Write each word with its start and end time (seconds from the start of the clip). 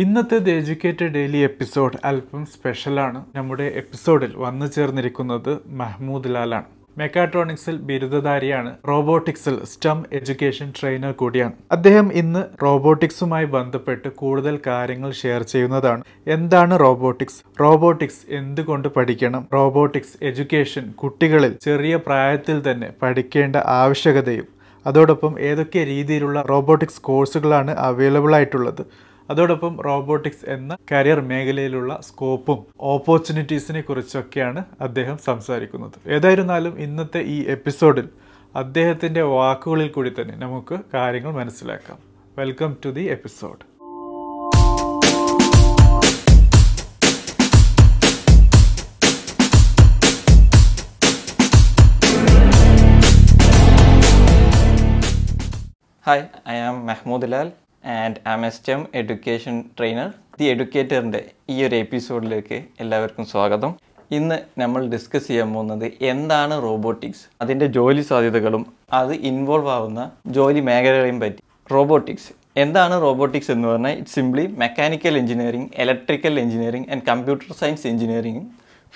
ഇന്നത്തെ 0.00 0.38
the 0.38 0.48
educated 0.48 1.06
daily 1.06 1.36
episode 1.36 1.98
അല്പം 2.04 2.46
സ്പെഷ്യലാണ്. 2.46 3.24
നമ്മുടെ 3.34 3.72
എപ്പിസോഡിൽ 3.76 4.32
വന്നു 4.36 4.66
ചേർന്നിരിക്കുന്നത് 4.66 5.58
മഹ്മൂദ് 5.66 6.34
ലാലാണ്. 6.34 6.64
മെക്കാട്രോണിക്സിൽ 6.98 7.76
ബിരുദധാരിയാണ് 7.76 8.76
റോബോട്ടിക്സിൽ 8.88 9.64
സ്റ്റം 9.64 10.04
എഡ്യൂക്കേഷൻ 10.12 10.72
ട്രെയിനർ 10.80 11.12
കൂടിയാണ്. 11.12 11.52
അദ്ദേഹം 11.72 12.12
ഇന്ന് 12.12 12.44
റോബോട്ടിക്സുമായി 12.62 13.44
ബന്ധപ്പെട്ട് 13.44 14.08
കൂടുതൽ 14.08 14.58
കാര്യങ്ങൾ 14.66 15.12
ഷെയർ 15.12 15.42
ചെയ്യുന്നതാണ്. 15.42 16.04
എന്താണ് 16.26 16.80
റോബോട്ടിക്സ്? 16.80 17.60
റോബോട്ടിക്സ് 17.60 18.34
എന്തുകൊണ്ട് 18.34 18.88
പഠിക്കണം? 18.88 19.46
റോബോട്ടിക്സ് 19.54 20.24
എഡ്യൂക്കേഷൻ 20.24 20.90
കുട്ടികളിൽ 20.90 21.56
ചെറിയ 21.60 21.96
പ്രായത്തിൽ 21.96 22.70
തന്നെ 22.70 22.92
പഠിക്കേണ്ട 23.02 23.56
ആവശ്യകതയും 23.56 24.46
അതോടൊപ്പം 24.86 25.40
ഏതൊക്കെ 25.40 25.84
രീതിയിലുള്ള 25.84 26.42
റോബോട്ടിക്സ് 26.42 27.00
കോഴ്സുകളാണ് 27.00 27.70
അവൈലബിൾ 27.70 28.34
ആയിട്ടുള്ളത് 28.34 29.09
അതോടൊപ്പം 29.30 29.80
റോബോട്ടിക്സ് 29.80 30.50
എന്ന 30.50 30.76
കരിയർ 30.92 31.20
മേഖലയിലുള്ള 31.20 32.00
സ്കോപ്പും 32.02 32.66
ഓപ്പർച്യൂണിറ്റീസിനെ 32.80 33.80
കുറിച്ചൊക്കെയാണ് 33.80 34.64
അദ്ദേഹം 34.80 35.18
സംസാരിക്കുന്നത്. 35.18 36.12
ഏതായിരുന്നാലും 36.12 36.80
ഇന്നത്തെ 36.80 37.18
ഈ 37.18 37.48
എപ്പിസോഡിൽ 37.48 38.08
അദ്ദേഹത്തിന്റെ 38.56 39.22
വാക്കുകളിൽ 39.22 39.88
കൂടി 39.88 40.12
തന്നെ 40.20 40.36
നമുക്ക് 40.36 40.78
കാര്യങ്ങൾ 40.94 41.32
മനസ്സിലാക്കാം. 41.32 41.98
Welcome 42.38 42.76
to 42.84 42.88
the 42.88 43.00
episode 43.00 43.70
hi 56.06 56.22
I 56.48 56.56
am 56.56 56.86
Mehmood 56.86 57.22
Lal 57.22 57.48
and 57.84 58.18
അമസ്റ്റം 58.26 58.88
എഡ്യൂക്കേഷൻ 58.94 59.64
ട്രെയിനർ. 59.78 60.08
ദി 60.40 60.44
എഡ്യൂക്കേറ്ററിന്റെ 60.44 61.24
ഈ 61.50 61.64
ഒരു 61.64 61.76
എപ്പിസോഡിലേക്ക് 61.76 62.64
എല്ലാവർക്കും 62.80 63.26
സ്വാഗതം. 63.26 63.74
ഇന്ന് 64.10 64.60
നമ്മൾ 64.60 64.88
ഡിസ്കസ് 64.88 65.28
ചെയ്യാൻ 65.28 65.54
പോകുന്നത് 65.54 65.92
എന്താണ് 66.02 66.62
റോബോട്ടിക്സ്? 66.62 67.22
അതിന്റെ 67.40 67.66
ജോലി 67.66 68.02
സാധ്യതകളും 68.02 68.66
അത് 68.92 69.12
ഇൻവോൾവ് 69.12 69.68
ആവുന്ന 69.68 70.10
ജോലി 70.26 70.60
മേഖലകളെയും 70.60 71.20
പറ്റി. 71.20 71.42
റോബോട്ടിക്സ്. 71.72 72.30
എന്താണ് 72.56 73.02
റോബോട്ടിക്സ് 73.02 73.50
എന്ന് 73.50 73.68
പറഞ്ഞാൽ 73.68 73.98
it 73.98 74.08
simply 74.08 74.46
mechanical 74.46 75.16
engineering 75.18 75.70
electrical 75.76 76.40
engineering 76.40 76.90
and 76.90 77.02
computer 77.02 77.52
science 77.60 77.86
engineering 77.86 78.46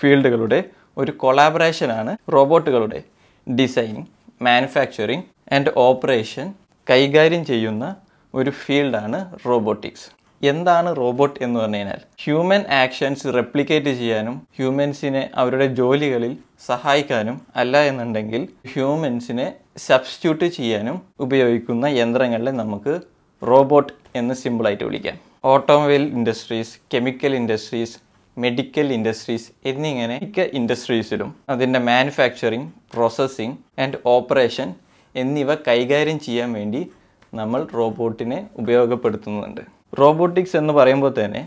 ഫീൽഡുകളുടെ 0.01 0.65
ഒരു 0.97 1.11
കൊളാബറേഷനാണ് 1.11 2.17
റോബോട്ടുകളുടെ 2.33 3.03
ഡിസൈനിങ് 3.51 4.07
മാനുഫാക്ചറിങ് 4.43 5.23
ആൻഡ് 5.55 5.73
ഓപ്പറേഷൻ 5.77 6.55
കൈകാര്യം 6.91 7.45
ചെയ്യുന്ന 7.45 7.97
ഒരു 8.35 8.51
ഫീൽഡാണ് 8.51 9.19
റോബോട്ടിക്സ്. 9.47 10.07
എന്താണ് 10.43 10.97
റോബോട്ട് 10.97 11.43
എന്ന് 11.43 11.61
പറഞ്ഞു 11.61 11.77
കഴിഞ്ഞാൽ 11.77 12.01
ഹ്യൂമൻ 12.25 12.63
ആക്ഷൻസ് 12.71 13.27
റെപ്ലിക്കേറ്റ് 13.35 13.93
ചെയ്യാനും 13.99 14.43
ഹ്യൂമൻസിനെ 14.57 15.31
അവരുടെ 15.35 15.67
ജോലികളിൽ 15.67 16.37
സഹായിക്കാനും 16.67 17.41
അല്ല 17.57 17.83
എന്നുണ്ടെങ്കിൽ 17.83 18.49
ഹ്യൂമൻസിനെ 18.73 19.53
സബ്സ്റ്റിറ്റ്യൂട്ട് 19.77 20.45
ചെയ്യാനും 20.57 21.03
ഉപയോഗിക്കുന്ന 21.21 21.87
യന്ത്രങ്ങളെ 21.87 22.51
നമുക്ക് 22.51 23.01
റോബോട്ട് 23.43 23.93
എന്ന് 24.17 24.35
സിമ്പിളായിട്ട് 24.35 24.85
വിളിക്കാം. 24.85 25.17
Automobile 25.45 26.03
industries 26.03 26.79
chemical 26.95 27.35
industries 27.35 27.97
medical 28.39 28.93
industries 28.93 29.49
എന്നിങ്ങനെ 29.67 30.19
മിക്ക 30.23 30.41
ഇൻഡസ്ട്രീസിലും 30.41 31.35
അതിന്റെ 31.49 31.79
മാനുഫാക്ചറിങ് 31.79 32.71
പ്രോസസ്സിംഗ് 32.95 33.81
ആൻഡ് 33.81 33.99
ഓപ്പറേഷൻ 34.07 34.75
എന്നിവ 35.15 35.55
കൈകാര്യം 35.55 36.21
ചെയ്യാൻ 36.21 36.53
വേണ്ടി 36.53 36.93
നമ്മൾ 37.41 37.61
റോബോട്ടിനെ 37.79 38.39
ഉപയോഗപ്പെടുത്തുന്നുണ്ട്. 38.63 39.63
റോബോട്ടിക്സ് 40.01 40.57
എന്ന് 40.61 40.73
പറയുമ്പോൾ 40.79 41.15
തന്നെ 41.21 41.43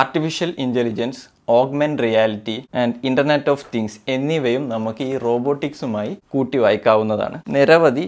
artificial 0.00 0.50
intelligence 0.64 1.22
augment 1.48 2.02
reality 2.02 2.56
and 2.80 2.94
internet 3.08 3.50
of 3.52 3.64
things 3.74 3.98
എന്നിവയും 4.14 4.68
നമുക്ക് 4.74 5.04
ഈ 5.12 5.14
റോബോട്ടിക്സുമായി 5.26 6.12
കൂട്ടി 6.34 6.58
വായിക്കാവുന്നതാണ്. 6.64 7.38
നിരവധി 7.56 8.06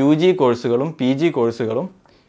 യു 0.00 0.10
ജി 0.22 0.30
കോഴ്സുകളും 0.40 0.90
പി 1.00 1.10
ജി 1.20 1.28
കോഴ്സുകളും 1.28 1.86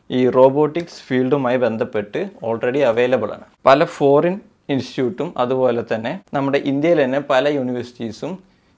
ഈ 0.10 0.22
റോബോട്ടിക്സ് 0.38 1.02
ഫീൽഡുമായി 1.08 1.58
ബന്ധപ്പെട്ട് 1.58 2.20
ഓൾറെഡി 2.50 2.84
അവൈലബിൾ 2.92 3.32
ആണ്. 3.38 3.46
പല 3.66 3.84
ഫോറിൻ 3.98 4.36
ഇൻസ്റ്റിറ്റ്യൂട്ടും 4.74 5.30
അതുപോലെ 5.38 5.84
തന്നെ 5.94 6.14
നമ്മുടെ 6.34 6.60
ഇന്ത്യയിൽ 6.72 7.00
തന്നെ 7.04 7.20
പല 7.34 7.48
യൂണിവേഴ്സിറ്റീസും 7.58 8.32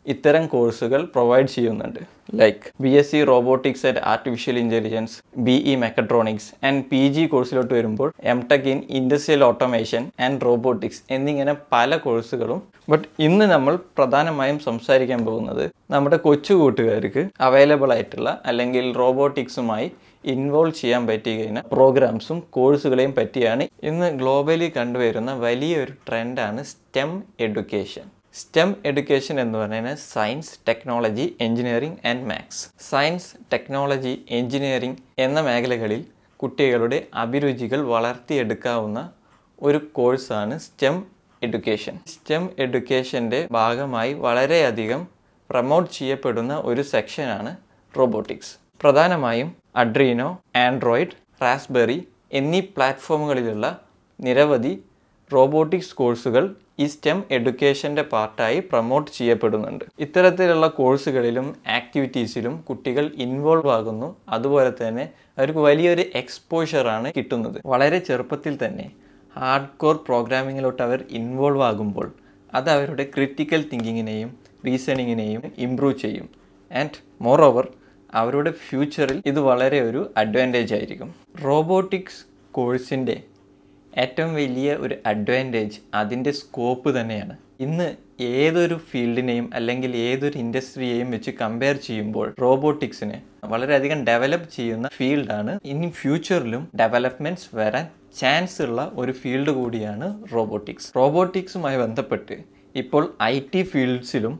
ഇത്തരം 0.05 0.43
കോഴ്സുകൾ 0.47 1.01
പ്രൊവൈഡ് 1.15 1.49
ചെയ്യുന്നുണ്ട്. 1.55 1.99
Like 2.39 2.69
B 2.83 2.91
S 2.99 3.11
C 3.11 3.19
robotics 3.23 3.85
and 3.89 4.01
artificial 4.11 4.57
intelligence 4.61 5.15
B 5.45 5.55
E 5.71 5.73
mechatronics 5.75 6.49
and 6.67 6.83
P 6.91 7.01
G 7.15 7.23
കോഴ്സിലോട്ട് 7.25 7.73
വരുമ്പോൾ 7.73 8.09
M 8.23 8.39
tech 8.51 8.67
in 8.73 8.79
industrial 8.89 9.43
automation 9.43 10.03
and 10.19 10.45
robotics 10.45 11.01
എന്നിങ്ങനെ 11.11 11.55
പല 11.71 11.97
കോഴ്സുകളും 11.97 12.59
ബട്ട് 12.89 13.07
ഇന്ന് 13.19 13.45
നമ്മൾ 13.45 13.75
പ്രധാനമായും 13.97 14.59
സംസാരിക്കാൻ 14.59 15.25
പോകുന്നത് 15.25 15.65
നമ്മുടെ 15.91 16.17
കൊച്ചു 16.17 16.53
കൂട്ടുകാർക്ക് 16.53 17.23
അവൈലബിൾ 17.39 17.91
ആയിട്ടുള്ള 17.93 18.29
അല്ലെങ്കിൽ 18.45 18.85
റോബോട്ടിക്സുമായി 18.97 19.89
ഇൻവോൾവ് 20.23 20.77
ചെയ്യാൻ 20.81 21.03
പറ്റി 21.07 21.33
കഴിഞ്ഞ 21.35 21.59
പ്രോഗ്രാംസും 21.73 22.39
കോഴ്സുകളെയും 22.49 23.13
പറ്റിയാണ് 23.13 23.65
ഇന്ന് 23.83 24.09
ഗ്ലോബലി 24.21 24.69
കണ്ടുവരുന്ന 24.69 25.33
വലിയൊരു 25.39 25.93
ട്രെൻഡാണ് 26.07 26.63
സ്റ്റെം 26.63 27.11
എഡ്യൂക്കേഷൻ 27.39 28.07
സ്റ്റെം 28.35 28.69
എഡ്യൂക്കേഷൻ 28.85 29.35
എന്ന് 29.39 29.57
പറഞ്ഞാൽ 29.59 29.95
science 30.05 30.53
technology 30.67 31.25
engineering 31.39 31.99
and 32.05 32.25
maths 32.29 32.61
science 32.89 33.29
technology 33.53 34.13
engineering 34.29 35.01
എന്ന 35.19 35.39
മേഖലകളിൽ 35.41 36.01
കുട്ടികളുടെ 36.39 36.99
അഭിരുചികൾ 37.15 37.79
വളർത്തിയെടുക്കാവുന്ന 37.87 38.99
ഒരു 39.61 39.79
കോഴ്സാണ് 39.93 40.57
സ്റ്റെം 40.59 40.97
എഡ്യൂക്കേഷൻ 41.41 41.95
സ്റ്റെം 42.07 42.43
എഡ്യൂക്കേഷന്റെ 42.59 43.39
ഭാഗമായി 43.51 44.13
വളരെയധികം 44.19 45.01
പ്രമോട്ട് 45.49 45.91
ചെയ്യപ്പെടുന്ന 45.91 46.55
ഒരു 46.65 46.83
സെക്ഷനാണ് 46.83 47.51
റോബോട്ടിക്സ് 47.93 48.53
പ്രധാനമായും 48.81 49.49
അഡ്രീനോ 49.75 50.29
ആൻഡ്രോയിഡ് 50.57 51.15
റാസ്ബെറി 51.41 51.97
എന്നീ 52.31 52.61
പ്ലാറ്റ്ഫോമുകളിലുള്ള 52.73 53.65
നിരവധി 54.19 54.73
റോബോട്ടിക്സ് 55.33 55.95
കോഴ്സുകൾ 55.95 56.55
ഈ 56.79 56.85
സ്റ്റെം 56.85 57.23
എഡ്യൂക്കേഷന്റെ 57.31 58.01
പാർട്ടായി 58.01 58.59
പ്രൊമോട്ട് 58.59 59.11
ചെയ്യപ്പെടുന്നുണ്ട്. 59.11 59.85
ഇത്തരത്തിലുള്ള 59.99 60.67
കോഴ്സുകളിലും 60.67 61.55
ആക്ടിവിറ്റീസിലും 61.67 62.61
കുട്ടികൾ 62.61 63.11
ഇൻവോൾവ് 63.15 63.71
ആകുന്നു. 63.71 64.15
അതുപോലെ 64.29 64.87
തന്നെ 64.87 65.09
അവർക്ക് 65.37 65.59
വലിയൊരു 65.59 66.03
എക്സ്പോഷറാണ് 66.15 67.13
കിട്ടുന്നത്. 67.17 67.61
വളരെ 67.65 67.99
ചെറുപ്പത്തിൽ 67.99 68.65
തന്നെ 68.65 68.91
ഹാർഡ് 69.37 69.77
കോർ 69.77 69.95
പ്രോഗ്രാമിങ്ങിലോട്ട് 69.95 70.83
അവർ 70.83 71.05
ഇൻവോൾവ് 71.09 71.63
ആകുമ്പോൾ 71.63 72.13
അത് 72.53 72.69
അവരുടെ 72.69 73.03
ക്രിറ്റിക്കൽ 73.03 73.65
തിങ്കിങ്ങിനെയും 73.73 74.37
റീസണിങ്ങിനെയും 74.65 75.41
ഇംപ്രൂവ് 75.57 75.97
ചെയ്യും. 75.97 76.29
ആൻഡ് 76.71 76.97
മോർ 77.21 77.41
ഓവർ 77.41 77.73
അവരുടെ 78.13 78.51
ഫ്യൂച്ചറിൽ 78.51 79.21
ഇത് 79.25 79.39
വളരെ 79.39 79.81
ഒരു 79.81 80.13
അഡ്വാന്റേജ് 80.17 80.73
ആയിരിക്കും. 80.73 81.15
റോബോട്ടിക്സ് 81.45 82.25
കോഴ്സിന്റെ 82.51 83.23
ഏറ്റവും 83.93 84.33
വലിയ 84.33 84.75
ഒരു 84.75 84.95
അഡ്വാന്റേജ് 85.05 85.77
അതിന്റെ 85.93 86.31
സ്കോപ്പ് 86.31 86.99
തന്നെയാണ്. 86.99 87.35
ഇന്ന് 87.59 87.87
ഏതൊരു 88.21 88.75
ഫീൽഡിനെയും 88.89 89.49
അല്ലെങ്കിൽ 89.53 89.95
ഏതൊരു 89.97 90.37
ഇൻഡസ്ട്രിയെയും 90.37 91.11
വെച്ച് 91.11 91.31
കമ്പയർ 91.31 91.75
ചെയ്യുമ്പോൾ 91.75 92.33
റോബോട്ടിക്സിനെ 92.39 93.17
വളരെയധികം 93.43 94.03
ഡെവലപ്പ് 94.03 94.51
ചെയ്യുന്ന 94.51 94.87
ഫീൽഡാണ് 94.87 95.59
ഇനി 95.65 95.89
ഫ്യൂച്ചറിലും 95.89 96.67
ഡെവലപ്മെന്റ്സ് 96.75 97.49
വരാൻ 97.55 97.87
ചാൻസ് 98.19 98.61
ഉള്ള 98.61 98.91
ഒരു 98.95 99.11
ഫീൽഡ് 99.11 99.51
കൂടിയാണ് 99.51 100.07
റോബോട്ടിക്സ് 100.33 100.97
റോബോട്ടിക്സുമായി 100.97 101.77
ബന്ധപ്പെട്ട് 101.77 102.37
ഇപ്പോൾ 102.75 103.13
ഐ 103.23 103.39
ടി 103.53 103.61
ഫീൽഡ്സിലും 103.63 104.39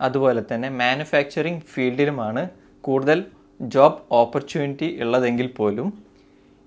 അതുപോലെ 0.00 0.44
തന്നെ 0.52 0.68
മാനുഫാക്ചറിങ് 0.70 1.60
ഫീൽഡിലുമാണ് 1.74 2.48
കൂടുതൽ 2.80 3.24
ജോബ് 3.60 4.00
ഓപ്പർച്യൂണിറ്റി 4.10 4.96
ഉള്ളതെങ്കിൽ 5.00 5.46
പോലും 5.46 5.88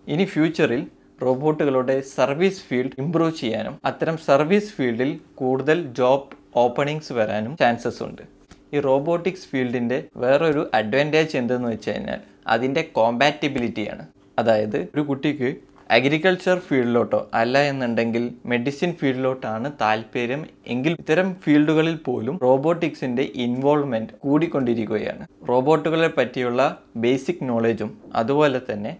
ഇനി 0.07 0.23
ഫ്യൂച്ചറിൽ 0.23 0.87
റോബോട്ടുകളുടെ 1.21 2.01
സർവീസ് 2.01 2.61
ഫീൽഡ് 2.61 2.97
ഇംപ്രൂവ് 2.97 3.31
ചെയ്യാനും 3.31 3.75
അത്തരം 3.85 4.17
സർവീസ് 4.17 4.73
ഫീൽഡിൽ 4.73 5.19
കൂടുതൽ 5.35 5.93
ജോബ് 5.99 6.35
ഓപ്പണിങ്സ് 6.55 7.13
വരാനും 7.13 7.57
ചാൻസസ് 7.57 8.03
ഉണ്ട്. 8.03 8.21
ഈ 8.73 8.79
റോബോട്ടിക്സ് 8.79 9.47
ഫീൽഡിന്റെ 9.47 10.03
വേറൊരു 10.17 10.71
അഡ്വാന്റേജ് 10.73 11.37
എന്തെന്ന് 11.37 11.69
വെച്ച് 11.69 11.89
കഴിഞ്ഞാൽ 11.89 12.19
അതിന്റെ 12.47 12.81
കോമ്പാറ്റിബിലിറ്റിയാണ് 12.81 14.07
അതായത് 14.39 14.77
ഒരു 14.95 15.01
കുട്ടിക്ക് 15.01 15.49
അഗ്രികൾച്ചർ 15.91 16.59
ഫീൽഡിലോട്ടോ 16.59 17.29
അല്ല 17.33 17.57
എന്നുണ്ടെങ്കിൽ 17.61 18.23
മെഡിസിൻ 18.45 18.93
ഫീൽഡിലോട്ടാണ് 18.93 19.71
താല്പര്യം 19.81 20.45
എങ്കിൽ 20.67 20.95
ഇത്തരം 20.99 21.35
ഫീൽഡുകളിൽ 21.43 21.95
പോലും 21.97 22.39
റോബോട്ടിക്സിന്റെ 22.43 23.21
ഇൻവോൾവ്മെന്റ് 23.35 24.13
കൂടിക്കൊണ്ടിരിക്കുകയാണ്. 24.19 25.27
റോബോട്ടുകളെ 25.49 26.07
പറ്റിയുള്ള 26.07 26.61
ബേസിക് 26.95 27.43
നോളജും 27.43 27.91
അതുപോലെ 28.15 28.61
തന്നെ 28.71 28.97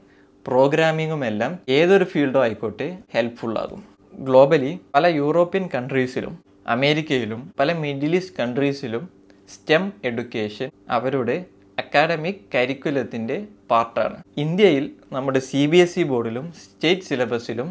പ്രോഗ്രാമിങ്ങും 0.47 1.25
എല്ലാം 1.25 1.51
ഏതൊരു 1.69 2.03
ഫീൽഡോ 2.03 2.39
ആയിക്കോട്ടെ 2.43 2.87
ഹെൽപ്ഫുൾ 3.13 3.53
ആകും 3.59 3.81
ഗ്ലോബലി 4.13 4.71
പല 4.95 5.07
യൂറോപ്യൻ 5.07 5.69
കൺട്രീസിലും 5.75 6.33
അമേരിക്കയിലും 6.67 7.51
പല 7.59 7.73
മിഡിൽ 7.73 8.15
ഈസ്റ്റ് 8.15 8.37
കൺട്രീസിലും 8.39 9.03
സ്റ്റെം 9.49 9.91
എഡ്യൂക്കേഷൻ 10.03 10.69
അവരുടെ 10.89 11.35
അക്കാഡമിക് 11.77 12.41
കരിക്കുലത്തിന്റെ 12.55 13.37
പാർട്ടാണ്. 13.71 14.17
ഇന്ത്യയിൽ 14.37 14.85
നമ്മുടെ 15.11 15.39
സി 15.39 15.61
ബി 15.65 15.77
എസ് 15.77 15.99
ഇ 15.99 16.03
ബോർഡിലും 16.03 16.45
സ്റ്റേറ്റ് 16.63 17.01
സിലബസിലും 17.01 17.69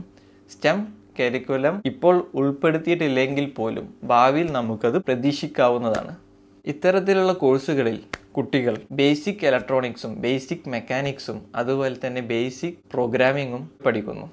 സ്റ്റെം 0.51 0.79
കരിക്കുലം 1.21 1.75
ഇപ്പോൾ 1.85 2.17
ഉൾപ്പെടുത്തിയിട്ടില്ലെങ്കിൽ 2.35 3.47
പോലും 3.51 3.95
ഭാവിയിൽ 4.05 4.53
നമുക്കത് 4.53 4.99
പ്രതീക്ഷിക്കാവുന്നതാണ്. 4.99 6.13
ഇത്തരത്തിലുള്ള 6.67 7.33
കോഴ്സുകളിൽ 7.33 7.99
കുട്ടികൾ 8.37 8.77
ബേസിക് 8.93 9.47
ഇലക്ട്രോണിക്സും 9.47 10.21
ബേസിക് 10.21 10.69
മെക്കാനിക്സും 10.69 11.41
അതുപോലെ 11.55 11.97
തന്നെ 12.07 12.21
ബേസിക് 12.21 12.79
പ്രോഗ്രാമിങ്ങും 12.93 13.71
പഠിക്കുന്നു. 13.87 14.27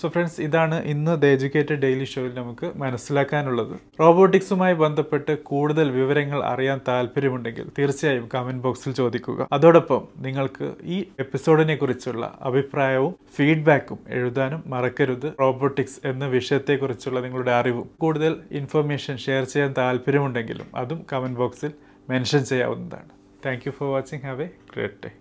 സോ 0.00 0.08
ഫ്രണ്ട്സ് 0.08 0.40
ഇതാണ് 0.40 0.76
ഇന്ന് 0.84 1.22
ദ 1.22 1.26
എഡ്യൂക്കേറ്റഡ് 1.26 1.78
ഡെയിലി 1.84 2.04
ഷോയിൽ 2.04 2.34
നമുക്ക് 2.34 2.66
മനസ്സിലാക്കാനുള്ളത്. 2.76 3.72
റോബോട്ടിക്സുമായി 4.00 4.74
ബന്ധപ്പെട്ട് 4.74 5.38
കൂടുതൽ 5.50 5.90
വിവരങ്ങൾ 5.90 6.44
അറിയാൻ 6.44 6.80
താല്പര്യമുണ്ടെങ്കിൽ 6.88 7.66
തീർച്ചയായും 7.78 8.28
കമന്റ് 8.34 8.62
ബോക്സിൽ 8.62 8.92
ചോദിക്കുക. 8.92 9.48
അതോടൊപ്പം 9.52 10.08
നിങ്ങൾക്ക് 10.26 10.74
ഈ 10.84 10.98
എപ്പിസോഡിനെ 11.20 11.76
കുറിച്ചുള്ള 11.76 12.38
അഭിപ്രായവും 12.40 13.14
ഫീഡ്ബാക്കും 13.36 13.98
എഴുതാനും 14.08 14.62
മറക്കരുത്. 14.66 15.28
റോബോട്ടിക്സ് 15.40 16.00
എന്ന 16.04 16.26
വിഷയത്തെക്കുറിച്ചുള്ള 16.26 17.20
നിങ്ങളുടെ 17.20 17.50
അറിവും 17.50 17.90
കൂടുതൽ 17.98 18.36
ഇൻഫർമേഷൻ 18.52 19.16
ഷെയർ 19.16 19.44
ചെയ്യാൻ 19.44 19.74
താല്പര്യമുണ്ടെങ്കിലും 19.78 20.66
അതും 20.76 21.06
കമന്റ് 21.12 21.38
ബോക്സിൽ 21.38 21.72
മെൻഷൻ 22.10 22.44
ചെയ്യാവുന്നതാണ്. 22.44 23.10
Thank 23.40 23.64
you 23.66 23.72
for 23.72 23.90
watching. 23.90 24.22
Have 24.22 24.40
a 24.40 24.50
great 24.68 25.00
day. 25.00 25.12